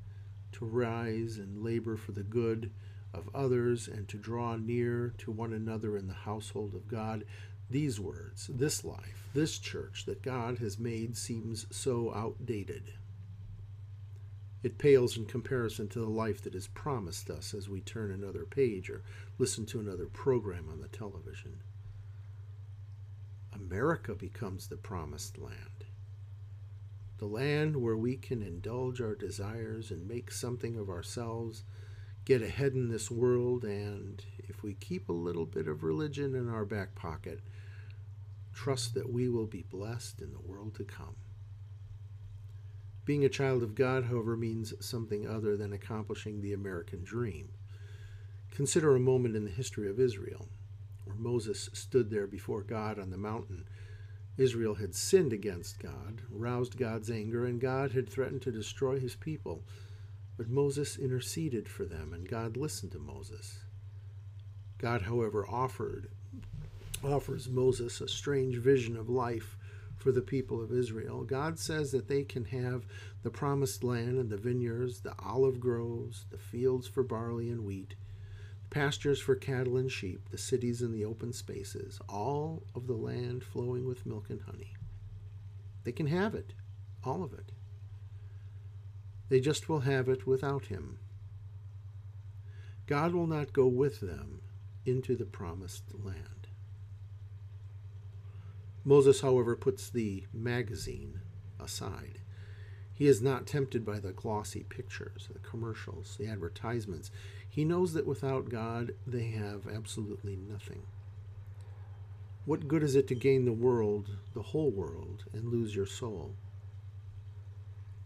to 0.52 0.64
rise 0.64 1.38
and 1.38 1.64
labor 1.64 1.96
for 1.96 2.12
the 2.12 2.22
good 2.22 2.70
of 3.14 3.28
others, 3.34 3.88
and 3.88 4.08
to 4.08 4.18
draw 4.18 4.56
near 4.56 5.14
to 5.18 5.30
one 5.30 5.52
another 5.52 5.96
in 5.96 6.06
the 6.06 6.14
household 6.14 6.74
of 6.74 6.88
God, 6.88 7.24
these 7.70 7.98
words, 7.98 8.48
this 8.52 8.84
life, 8.84 9.28
this 9.34 9.58
church 9.58 10.04
that 10.06 10.22
God 10.22 10.58
has 10.58 10.78
made 10.78 11.16
seems 11.16 11.66
so 11.70 12.12
outdated. 12.14 12.92
It 14.62 14.78
pales 14.78 15.16
in 15.16 15.26
comparison 15.26 15.88
to 15.88 16.00
the 16.00 16.08
life 16.08 16.42
that 16.42 16.54
is 16.54 16.66
promised 16.66 17.30
us 17.30 17.54
as 17.54 17.68
we 17.68 17.80
turn 17.80 18.10
another 18.10 18.44
page 18.44 18.90
or 18.90 19.02
listen 19.38 19.66
to 19.66 19.80
another 19.80 20.06
program 20.06 20.68
on 20.70 20.80
the 20.80 20.88
television. 20.88 21.60
America 23.54 24.14
becomes 24.14 24.66
the 24.66 24.76
promised 24.76 25.38
land. 25.38 25.84
The 27.18 27.26
land 27.26 27.76
where 27.76 27.96
we 27.96 28.16
can 28.16 28.42
indulge 28.42 29.00
our 29.00 29.14
desires 29.14 29.90
and 29.90 30.06
make 30.06 30.30
something 30.30 30.76
of 30.76 30.90
ourselves, 30.90 31.64
get 32.26 32.42
ahead 32.42 32.74
in 32.74 32.88
this 32.88 33.10
world, 33.10 33.64
and 33.64 34.22
if 34.48 34.62
we 34.62 34.74
keep 34.74 35.08
a 35.08 35.12
little 35.12 35.46
bit 35.46 35.68
of 35.68 35.84
religion 35.84 36.34
in 36.34 36.50
our 36.50 36.64
back 36.64 36.94
pocket, 36.96 37.40
trust 38.52 38.94
that 38.94 39.10
we 39.10 39.28
will 39.28 39.46
be 39.46 39.62
blessed 39.62 40.20
in 40.20 40.32
the 40.32 40.40
world 40.40 40.74
to 40.74 40.84
come. 40.84 41.14
Being 43.04 43.24
a 43.24 43.28
child 43.28 43.62
of 43.62 43.76
God, 43.76 44.06
however, 44.06 44.36
means 44.36 44.74
something 44.84 45.28
other 45.28 45.56
than 45.56 45.72
accomplishing 45.72 46.40
the 46.40 46.52
American 46.52 47.04
dream. 47.04 47.50
Consider 48.50 48.96
a 48.96 49.00
moment 49.00 49.36
in 49.36 49.44
the 49.44 49.50
history 49.50 49.88
of 49.88 50.00
Israel 50.00 50.48
where 51.04 51.14
Moses 51.14 51.70
stood 51.72 52.10
there 52.10 52.26
before 52.26 52.62
God 52.62 52.98
on 52.98 53.10
the 53.10 53.16
mountain. 53.16 53.68
Israel 54.36 54.74
had 54.74 54.96
sinned 54.96 55.32
against 55.32 55.78
God, 55.78 56.22
roused 56.28 56.76
God's 56.76 57.08
anger, 57.08 57.46
and 57.46 57.60
God 57.60 57.92
had 57.92 58.08
threatened 58.08 58.42
to 58.42 58.50
destroy 58.50 58.98
his 58.98 59.14
people. 59.14 59.62
But 60.36 60.48
Moses 60.48 60.96
interceded 60.98 61.68
for 61.68 61.84
them, 61.84 62.12
and 62.12 62.28
God 62.28 62.56
listened 62.56 62.92
to 62.92 62.98
Moses. 62.98 63.60
God, 64.78 65.02
however, 65.02 65.46
offered 65.46 66.10
offers 67.04 67.48
Moses 67.48 68.00
a 68.00 68.08
strange 68.08 68.56
vision 68.56 68.96
of 68.96 69.08
life 69.08 69.56
for 69.96 70.12
the 70.12 70.22
people 70.22 70.62
of 70.62 70.72
Israel. 70.72 71.24
God 71.24 71.58
says 71.58 71.92
that 71.92 72.08
they 72.08 72.22
can 72.22 72.44
have 72.46 72.86
the 73.22 73.30
promised 73.30 73.82
land 73.82 74.18
and 74.18 74.30
the 74.30 74.36
vineyards, 74.36 75.00
the 75.00 75.14
olive 75.24 75.60
groves, 75.60 76.26
the 76.30 76.38
fields 76.38 76.86
for 76.86 77.02
barley 77.02 77.48
and 77.48 77.64
wheat, 77.64 77.94
pastures 78.70 79.20
for 79.20 79.34
cattle 79.34 79.76
and 79.76 79.90
sheep, 79.90 80.28
the 80.30 80.38
cities 80.38 80.82
and 80.82 80.94
the 80.94 81.04
open 81.04 81.32
spaces, 81.32 82.00
all 82.08 82.62
of 82.74 82.86
the 82.86 82.94
land 82.94 83.42
flowing 83.42 83.86
with 83.86 84.06
milk 84.06 84.30
and 84.30 84.42
honey. 84.42 84.74
They 85.84 85.92
can 85.92 86.06
have 86.06 86.34
it, 86.34 86.52
all 87.04 87.22
of 87.22 87.32
it. 87.32 87.52
They 89.28 89.40
just 89.40 89.68
will 89.68 89.80
have 89.80 90.08
it 90.08 90.26
without 90.26 90.66
Him. 90.66 90.98
God 92.86 93.12
will 93.12 93.26
not 93.26 93.52
go 93.52 93.66
with 93.66 94.00
them 94.00 94.40
into 94.84 95.16
the 95.16 95.24
promised 95.24 95.84
land. 96.02 96.46
Moses, 98.84 99.20
however, 99.20 99.56
puts 99.56 99.90
the 99.90 100.24
magazine 100.32 101.20
aside. 101.58 102.20
He 102.94 103.08
is 103.08 103.20
not 103.20 103.46
tempted 103.46 103.84
by 103.84 103.98
the 103.98 104.12
glossy 104.12 104.62
pictures, 104.62 105.28
the 105.32 105.40
commercials, 105.40 106.16
the 106.16 106.28
advertisements. 106.28 107.10
He 107.48 107.64
knows 107.64 107.92
that 107.92 108.06
without 108.06 108.48
God, 108.48 108.94
they 109.06 109.24
have 109.32 109.66
absolutely 109.66 110.36
nothing. 110.36 110.82
What 112.44 112.68
good 112.68 112.84
is 112.84 112.94
it 112.94 113.08
to 113.08 113.16
gain 113.16 113.44
the 113.44 113.52
world, 113.52 114.10
the 114.34 114.42
whole 114.42 114.70
world, 114.70 115.24
and 115.32 115.48
lose 115.48 115.74
your 115.74 115.84
soul? 115.84 116.36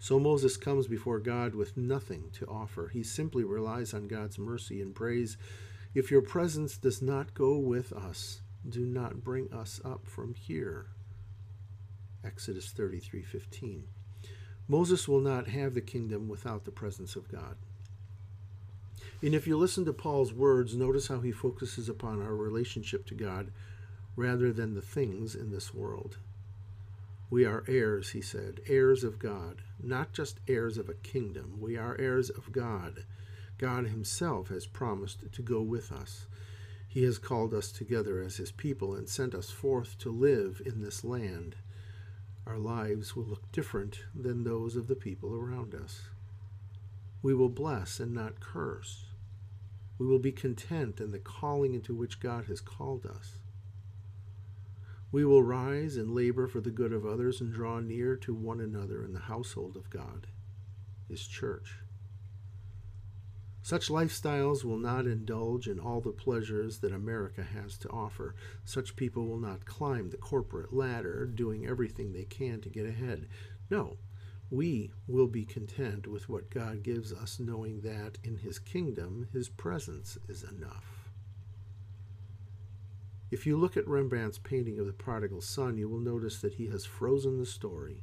So 0.02 0.18
Moses 0.18 0.56
comes 0.56 0.86
before 0.86 1.20
God 1.20 1.54
with 1.54 1.76
nothing 1.76 2.30
to 2.32 2.46
offer. 2.46 2.88
He 2.88 3.02
simply 3.02 3.44
relies 3.44 3.92
on 3.92 4.08
God's 4.08 4.38
mercy 4.38 4.80
and 4.80 4.94
prays, 4.94 5.36
If 5.94 6.10
your 6.10 6.22
presence 6.22 6.78
does 6.78 7.02
not 7.02 7.34
go 7.34 7.58
with 7.58 7.92
us, 7.92 8.40
do 8.66 8.80
not 8.80 9.22
bring 9.22 9.52
us 9.52 9.78
up 9.84 10.06
from 10.06 10.32
here. 10.32 10.86
Exodus 12.24 12.72
33:15. 12.72 13.88
Moses 14.66 15.06
will 15.06 15.20
not 15.20 15.48
have 15.48 15.74
the 15.74 15.82
kingdom 15.82 16.28
without 16.28 16.64
the 16.64 16.70
presence 16.70 17.14
of 17.14 17.28
God. 17.28 17.56
And 19.20 19.34
if 19.34 19.46
you 19.46 19.58
listen 19.58 19.84
to 19.84 19.92
Paul's 19.92 20.32
words, 20.32 20.74
notice 20.74 21.08
how 21.08 21.20
he 21.20 21.32
focuses 21.32 21.90
upon 21.90 22.22
our 22.22 22.34
relationship 22.34 23.04
to 23.06 23.14
God 23.14 23.52
rather 24.16 24.50
than 24.50 24.72
the 24.72 24.80
things 24.80 25.34
in 25.34 25.50
this 25.50 25.74
world. 25.74 26.16
We 27.30 27.44
are 27.44 27.64
heirs, 27.68 28.10
he 28.10 28.20
said, 28.20 28.60
heirs 28.66 29.04
of 29.04 29.18
God, 29.18 29.62
not 29.80 30.12
just 30.12 30.40
heirs 30.48 30.76
of 30.76 30.88
a 30.88 30.94
kingdom. 30.94 31.58
We 31.60 31.76
are 31.76 31.96
heirs 31.98 32.28
of 32.28 32.52
God. 32.52 33.04
God 33.56 33.86
himself 33.86 34.48
has 34.48 34.66
promised 34.66 35.32
to 35.32 35.42
go 35.42 35.62
with 35.62 35.92
us. 35.92 36.26
He 36.90 37.04
has 37.04 37.18
called 37.18 37.54
us 37.54 37.70
together 37.70 38.20
as 38.20 38.38
His 38.38 38.50
people 38.50 38.96
and 38.96 39.08
sent 39.08 39.32
us 39.32 39.48
forth 39.48 39.96
to 39.98 40.10
live 40.10 40.60
in 40.66 40.82
this 40.82 41.04
land. 41.04 41.54
Our 42.44 42.58
lives 42.58 43.14
will 43.14 43.26
look 43.26 43.52
different 43.52 44.00
than 44.12 44.42
those 44.42 44.74
of 44.74 44.88
the 44.88 44.96
people 44.96 45.32
around 45.32 45.72
us. 45.72 46.08
We 47.22 47.32
will 47.32 47.48
bless 47.48 48.00
and 48.00 48.12
not 48.12 48.40
curse. 48.40 49.04
We 49.98 50.06
will 50.06 50.18
be 50.18 50.32
content 50.32 51.00
in 51.00 51.12
the 51.12 51.20
calling 51.20 51.74
into 51.74 51.94
which 51.94 52.18
God 52.18 52.46
has 52.46 52.60
called 52.60 53.06
us. 53.06 53.34
We 55.12 55.24
will 55.24 55.42
rise 55.42 55.96
and 55.96 56.14
labor 56.14 56.46
for 56.46 56.60
the 56.60 56.70
good 56.70 56.92
of 56.92 57.04
others 57.04 57.40
and 57.40 57.52
draw 57.52 57.80
near 57.80 58.16
to 58.16 58.34
one 58.34 58.60
another 58.60 59.04
in 59.04 59.12
the 59.12 59.20
household 59.20 59.76
of 59.76 59.90
God, 59.90 60.28
His 61.08 61.26
church. 61.26 61.78
Such 63.62 63.88
lifestyles 63.88 64.64
will 64.64 64.78
not 64.78 65.06
indulge 65.06 65.68
in 65.68 65.78
all 65.78 66.00
the 66.00 66.12
pleasures 66.12 66.78
that 66.78 66.92
America 66.92 67.42
has 67.42 67.76
to 67.78 67.90
offer. 67.90 68.34
Such 68.64 68.96
people 68.96 69.26
will 69.26 69.38
not 69.38 69.66
climb 69.66 70.10
the 70.10 70.16
corporate 70.16 70.72
ladder, 70.72 71.26
doing 71.26 71.66
everything 71.66 72.12
they 72.12 72.24
can 72.24 72.60
to 72.62 72.70
get 72.70 72.86
ahead. 72.86 73.28
No, 73.68 73.98
we 74.50 74.92
will 75.06 75.26
be 75.26 75.44
content 75.44 76.06
with 76.06 76.28
what 76.28 76.50
God 76.50 76.82
gives 76.82 77.12
us, 77.12 77.38
knowing 77.38 77.80
that 77.82 78.18
in 78.24 78.36
His 78.36 78.58
kingdom, 78.58 79.28
His 79.32 79.48
presence 79.48 80.18
is 80.28 80.42
enough. 80.42 80.99
If 83.30 83.46
you 83.46 83.56
look 83.56 83.76
at 83.76 83.86
Rembrandt's 83.86 84.38
painting 84.38 84.80
of 84.80 84.86
the 84.86 84.92
prodigal 84.92 85.40
son, 85.40 85.78
you 85.78 85.88
will 85.88 86.00
notice 86.00 86.40
that 86.40 86.54
he 86.54 86.66
has 86.68 86.84
frozen 86.84 87.38
the 87.38 87.46
story 87.46 88.02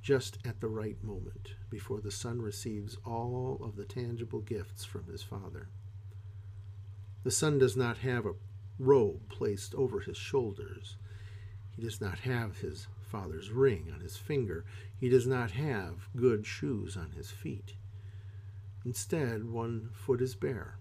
just 0.00 0.38
at 0.44 0.60
the 0.60 0.68
right 0.68 1.02
moment 1.02 1.54
before 1.70 2.00
the 2.00 2.10
son 2.10 2.40
receives 2.40 2.96
all 3.04 3.60
of 3.62 3.76
the 3.76 3.84
tangible 3.84 4.40
gifts 4.40 4.84
from 4.84 5.06
his 5.06 5.22
father. 5.22 5.68
The 7.24 7.30
son 7.30 7.58
does 7.58 7.76
not 7.76 7.98
have 7.98 8.26
a 8.26 8.34
robe 8.78 9.28
placed 9.28 9.74
over 9.74 10.00
his 10.00 10.16
shoulders. 10.16 10.96
He 11.76 11.82
does 11.82 12.00
not 12.00 12.20
have 12.20 12.58
his 12.58 12.88
father's 13.00 13.50
ring 13.50 13.90
on 13.94 14.00
his 14.00 14.16
finger. 14.16 14.64
He 14.98 15.08
does 15.08 15.26
not 15.26 15.52
have 15.52 16.08
good 16.16 16.46
shoes 16.46 16.96
on 16.96 17.12
his 17.12 17.30
feet. 17.30 17.74
Instead, 18.84 19.50
one 19.50 19.90
foot 19.92 20.20
is 20.20 20.34
bare 20.34 20.78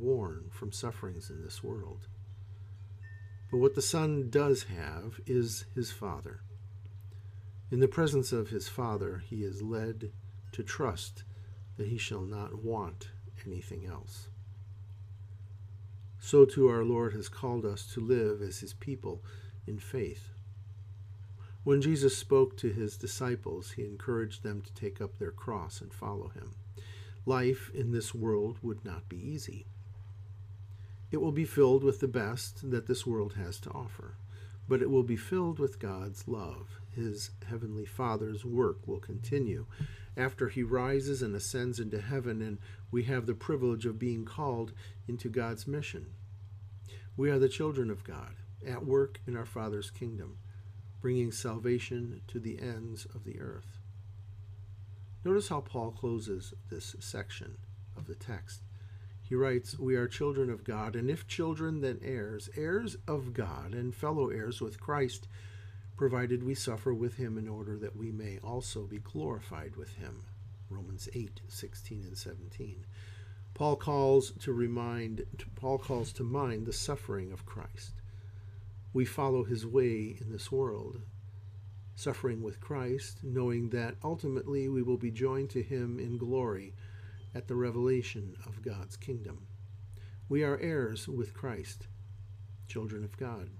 worn 0.00 0.50
from 0.50 0.72
sufferings 0.72 1.30
in 1.30 1.42
this 1.42 1.62
world. 1.62 2.08
But 3.50 3.58
what 3.58 3.74
the 3.74 3.82
Son 3.82 4.28
does 4.30 4.64
have 4.64 5.20
is 5.26 5.66
his 5.74 5.92
Father. 5.92 6.40
In 7.70 7.80
the 7.80 7.88
presence 7.88 8.32
of 8.32 8.50
his 8.50 8.68
Father, 8.68 9.22
he 9.28 9.42
is 9.42 9.62
led 9.62 10.12
to 10.52 10.62
trust 10.62 11.24
that 11.76 11.88
he 11.88 11.98
shall 11.98 12.22
not 12.22 12.62
want 12.62 13.08
anything 13.46 13.86
else. 13.86 14.28
So 16.18 16.44
too 16.44 16.68
our 16.68 16.84
Lord 16.84 17.12
has 17.12 17.28
called 17.28 17.64
us 17.64 17.86
to 17.94 18.00
live 18.00 18.42
as 18.42 18.60
his 18.60 18.74
people 18.74 19.22
in 19.66 19.78
faith. 19.78 20.30
When 21.62 21.82
Jesus 21.82 22.16
spoke 22.16 22.56
to 22.58 22.72
his 22.72 22.96
disciples, 22.96 23.72
he 23.72 23.84
encouraged 23.84 24.42
them 24.42 24.62
to 24.62 24.74
take 24.74 25.00
up 25.00 25.18
their 25.18 25.32
cross 25.32 25.80
and 25.80 25.92
follow 25.92 26.28
him. 26.28 26.52
Life 27.26 27.70
in 27.74 27.90
this 27.90 28.14
world 28.14 28.58
would 28.62 28.84
not 28.84 29.08
be 29.08 29.16
easy. 29.16 29.66
It 31.16 31.22
will 31.22 31.32
be 31.32 31.46
filled 31.46 31.82
with 31.82 32.00
the 32.00 32.08
best 32.08 32.70
that 32.70 32.86
this 32.86 33.06
world 33.06 33.36
has 33.38 33.58
to 33.60 33.70
offer, 33.70 34.18
but 34.68 34.82
it 34.82 34.90
will 34.90 35.02
be 35.02 35.16
filled 35.16 35.58
with 35.58 35.78
God's 35.78 36.28
love. 36.28 36.78
His 36.94 37.30
heavenly 37.48 37.86
Father's 37.86 38.44
work 38.44 38.86
will 38.86 39.00
continue 39.00 39.64
after 40.14 40.50
he 40.50 40.62
rises 40.62 41.22
and 41.22 41.34
ascends 41.34 41.80
into 41.80 42.02
heaven, 42.02 42.42
and 42.42 42.58
we 42.90 43.04
have 43.04 43.24
the 43.24 43.32
privilege 43.32 43.86
of 43.86 43.98
being 43.98 44.26
called 44.26 44.74
into 45.08 45.30
God's 45.30 45.66
mission. 45.66 46.08
We 47.16 47.30
are 47.30 47.38
the 47.38 47.48
children 47.48 47.90
of 47.90 48.04
God, 48.04 48.34
at 48.66 48.84
work 48.84 49.20
in 49.26 49.38
our 49.38 49.46
Father's 49.46 49.90
kingdom 49.90 50.36
bringing 51.00 51.32
salvation 51.32 52.20
to 52.28 52.38
the 52.38 52.60
ends 52.60 53.06
of 53.14 53.24
the 53.24 53.40
earth. 53.40 53.78
Notice 55.24 55.48
how 55.48 55.62
Paul 55.62 55.92
closes 55.92 56.52
this 56.68 56.94
section 57.00 57.56
of 57.96 58.06
the 58.06 58.14
text. 58.14 58.65
He 59.28 59.34
writes, 59.34 59.78
We 59.78 59.96
are 59.96 60.06
children 60.06 60.50
of 60.50 60.64
God, 60.64 60.94
and 60.94 61.10
if 61.10 61.26
children, 61.26 61.80
then 61.80 61.98
heirs, 62.02 62.48
heirs 62.56 62.96
of 63.08 63.34
God, 63.34 63.74
and 63.74 63.94
fellow 63.94 64.28
heirs 64.28 64.60
with 64.60 64.80
Christ, 64.80 65.26
provided 65.96 66.44
we 66.44 66.54
suffer 66.54 66.94
with 66.94 67.16
him 67.16 67.36
in 67.36 67.48
order 67.48 67.76
that 67.76 67.96
we 67.96 68.12
may 68.12 68.38
also 68.38 68.82
be 68.84 68.98
glorified 68.98 69.76
with 69.76 69.94
him. 69.94 70.22
Romans 70.70 71.08
8, 71.12 71.40
16 71.48 72.04
and 72.04 72.16
17. 72.16 72.84
Paul 73.54 73.76
calls 73.76 74.32
to 74.40 74.52
remind 74.52 75.24
Paul 75.54 75.78
calls 75.78 76.12
to 76.14 76.22
mind 76.22 76.66
the 76.66 76.72
suffering 76.72 77.32
of 77.32 77.46
Christ 77.46 77.92
we 78.96 79.04
follow 79.04 79.44
his 79.44 79.66
way 79.66 80.16
in 80.18 80.32
this 80.32 80.50
world, 80.50 81.02
suffering 81.96 82.40
with 82.42 82.62
Christ, 82.62 83.18
knowing 83.22 83.68
that 83.68 83.96
ultimately 84.02 84.70
we 84.70 84.80
will 84.80 84.96
be 84.96 85.10
joined 85.10 85.50
to 85.50 85.62
him 85.62 85.98
in 85.98 86.16
glory 86.16 86.72
at 87.36 87.48
the 87.48 87.54
revelation 87.54 88.34
of 88.46 88.62
God's 88.62 88.96
kingdom. 88.96 89.46
We 90.26 90.42
are 90.42 90.58
heirs 90.58 91.06
with 91.06 91.34
Christ, 91.34 91.86
children 92.66 93.04
of 93.04 93.18
God. 93.18 93.50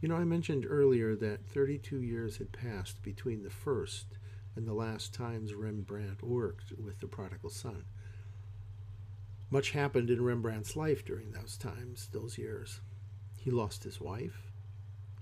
You 0.00 0.08
know, 0.08 0.16
I 0.16 0.24
mentioned 0.24 0.64
earlier 0.66 1.14
that 1.16 1.44
32 1.44 2.00
years 2.00 2.38
had 2.38 2.50
passed 2.50 3.02
between 3.02 3.42
the 3.42 3.50
first 3.50 4.16
and 4.56 4.66
the 4.66 4.72
last 4.72 5.12
times 5.12 5.52
Rembrandt 5.52 6.22
worked 6.22 6.72
with 6.82 7.00
the 7.00 7.08
prodigal 7.08 7.50
son. 7.50 7.84
Much 9.50 9.72
happened 9.72 10.08
in 10.08 10.22
Rembrandt's 10.22 10.76
life 10.76 11.04
during 11.04 11.32
those 11.32 11.58
times, 11.58 12.08
those 12.10 12.38
years. 12.38 12.80
He 13.38 13.50
lost 13.50 13.84
his 13.84 14.00
wife. 14.00 14.50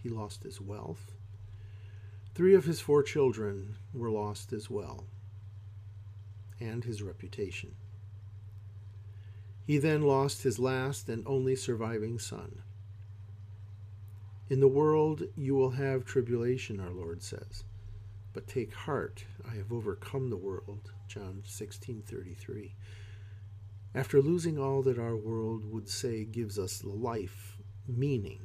He 0.05 0.09
lost 0.09 0.45
his 0.45 0.61
wealth. 0.61 1.17
Three 2.33 2.55
of 2.55 2.65
his 2.65 2.81
four 2.81 3.03
children 3.03 3.75
were 3.93 4.11
lost 4.11 4.53
as 4.53 4.71
well, 4.71 5.09
and 6.65 6.85
his 6.85 7.03
reputation. 7.03 7.75
He 9.67 9.79
then 9.79 10.03
lost 10.03 10.43
his 10.43 10.59
last 10.59 11.09
and 11.09 11.23
only 11.27 11.57
surviving 11.57 12.19
son. 12.19 12.63
In 14.49 14.61
the 14.61 14.69
world 14.69 15.23
you 15.37 15.55
will 15.55 15.71
have 15.71 16.05
tribulation, 16.05 16.81
our 16.81 16.91
Lord 16.91 17.23
says, 17.23 17.65
but 18.33 18.49
take 18.49 18.75
heart, 18.75 19.25
I 19.49 19.55
have 19.55 19.73
overcome 19.73 20.29
the 20.29 20.37
world. 20.37 20.93
John 21.07 21.43
16:33. 21.47 22.75
After 23.95 24.21
losing 24.21 24.59
all 24.59 24.83
that 24.83 24.99
our 24.99 25.17
world 25.17 25.65
would 25.65 25.89
say 25.89 26.25
gives 26.25 26.59
us 26.59 26.83
life 26.83 27.57
meaning. 27.87 28.41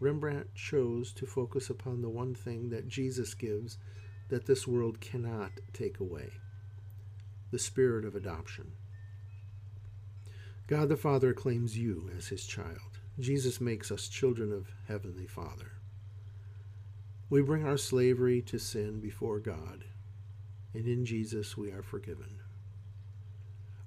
Rembrandt 0.00 0.54
chose 0.54 1.12
to 1.12 1.26
focus 1.26 1.68
upon 1.68 2.00
the 2.00 2.08
one 2.08 2.34
thing 2.34 2.70
that 2.70 2.88
Jesus 2.88 3.34
gives 3.34 3.78
that 4.28 4.46
this 4.46 4.66
world 4.66 5.00
cannot 5.00 5.52
take 5.72 6.00
away 6.00 6.32
the 7.50 7.58
spirit 7.58 8.04
of 8.04 8.14
adoption. 8.14 8.72
God 10.66 10.88
the 10.88 10.96
Father 10.96 11.32
claims 11.32 11.78
you 11.78 12.10
as 12.16 12.28
his 12.28 12.44
child. 12.44 12.98
Jesus 13.18 13.60
makes 13.60 13.90
us 13.90 14.08
children 14.08 14.52
of 14.52 14.68
Heavenly 14.88 15.26
Father. 15.26 15.72
We 17.30 17.40
bring 17.40 17.66
our 17.66 17.76
slavery 17.76 18.42
to 18.42 18.58
sin 18.58 19.00
before 19.00 19.38
God, 19.38 19.84
and 20.74 20.86
in 20.86 21.06
Jesus 21.06 21.56
we 21.56 21.70
are 21.70 21.82
forgiven. 21.82 22.40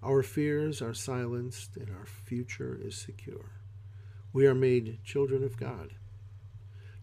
Our 0.02 0.24
fears 0.24 0.82
are 0.82 0.93
silenced, 0.93 1.76
and 1.76 1.89
our 1.89 2.06
future 2.06 2.80
is 2.82 2.95
secure. 2.95 3.52
We 4.32 4.48
are 4.48 4.56
made 4.56 5.00
children 5.04 5.43
of 5.43 5.58
God, 5.58 5.95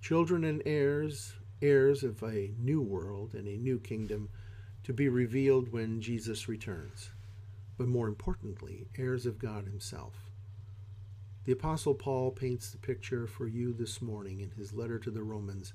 children 0.01 0.45
and 0.45 0.63
heirs, 0.65 1.35
heirs 1.61 2.03
of 2.03 2.23
a 2.23 2.53
new 2.59 2.81
world 2.81 3.35
and 3.35 3.47
a 3.47 3.59
new 3.59 3.79
kingdom 3.79 4.31
to 4.87 4.93
be 4.93 5.09
revealed 5.09 5.73
when 5.73 6.01
Jesus 6.01 6.47
returns, 6.47 7.11
but 7.77 7.89
more 7.89 8.07
importantly, 8.07 8.87
heirs 8.97 9.27
of 9.27 9.37
God 9.37 9.65
Himself. 9.65 10.31
The 11.45 11.51
Apostle 11.51 11.97
Paul 11.97 12.31
paints 12.31 12.71
the 12.71 12.79
picture 12.79 13.27
for 13.27 13.49
you 13.49 13.73
this 13.73 14.01
morning 14.01 14.39
in 14.39 14.53
his 14.53 14.73
letter 14.73 15.01
to 15.01 15.11
the 15.11 15.25
Romans. 15.25 15.73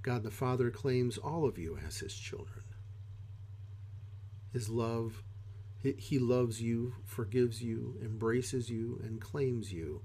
God 0.00 0.22
the 0.22 0.30
Father 0.30 0.70
claims 0.70 1.18
all 1.18 1.44
of 1.44 1.58
you 1.58 1.78
as 1.86 1.98
His 1.98 2.14
children. 2.14 2.64
His 4.50 4.70
love, 4.70 5.22
He 5.82 6.18
loves 6.18 6.62
you, 6.62 6.94
forgives 7.04 7.62
you, 7.62 7.98
embraces 8.02 8.70
you, 8.70 8.98
and 9.04 9.20
claims 9.20 9.74
you 9.74 10.00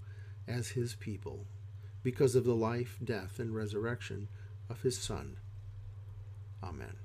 as 0.50 0.68
his 0.68 0.96
people 0.96 1.46
because 2.04 2.36
of 2.36 2.44
the 2.44 2.56
life, 2.56 3.00
death, 3.02 3.40
and 3.40 3.56
resurrection 3.56 4.28
of 4.70 4.82
his 4.82 4.98
Son. 4.98 5.38
Amen. 6.62 6.98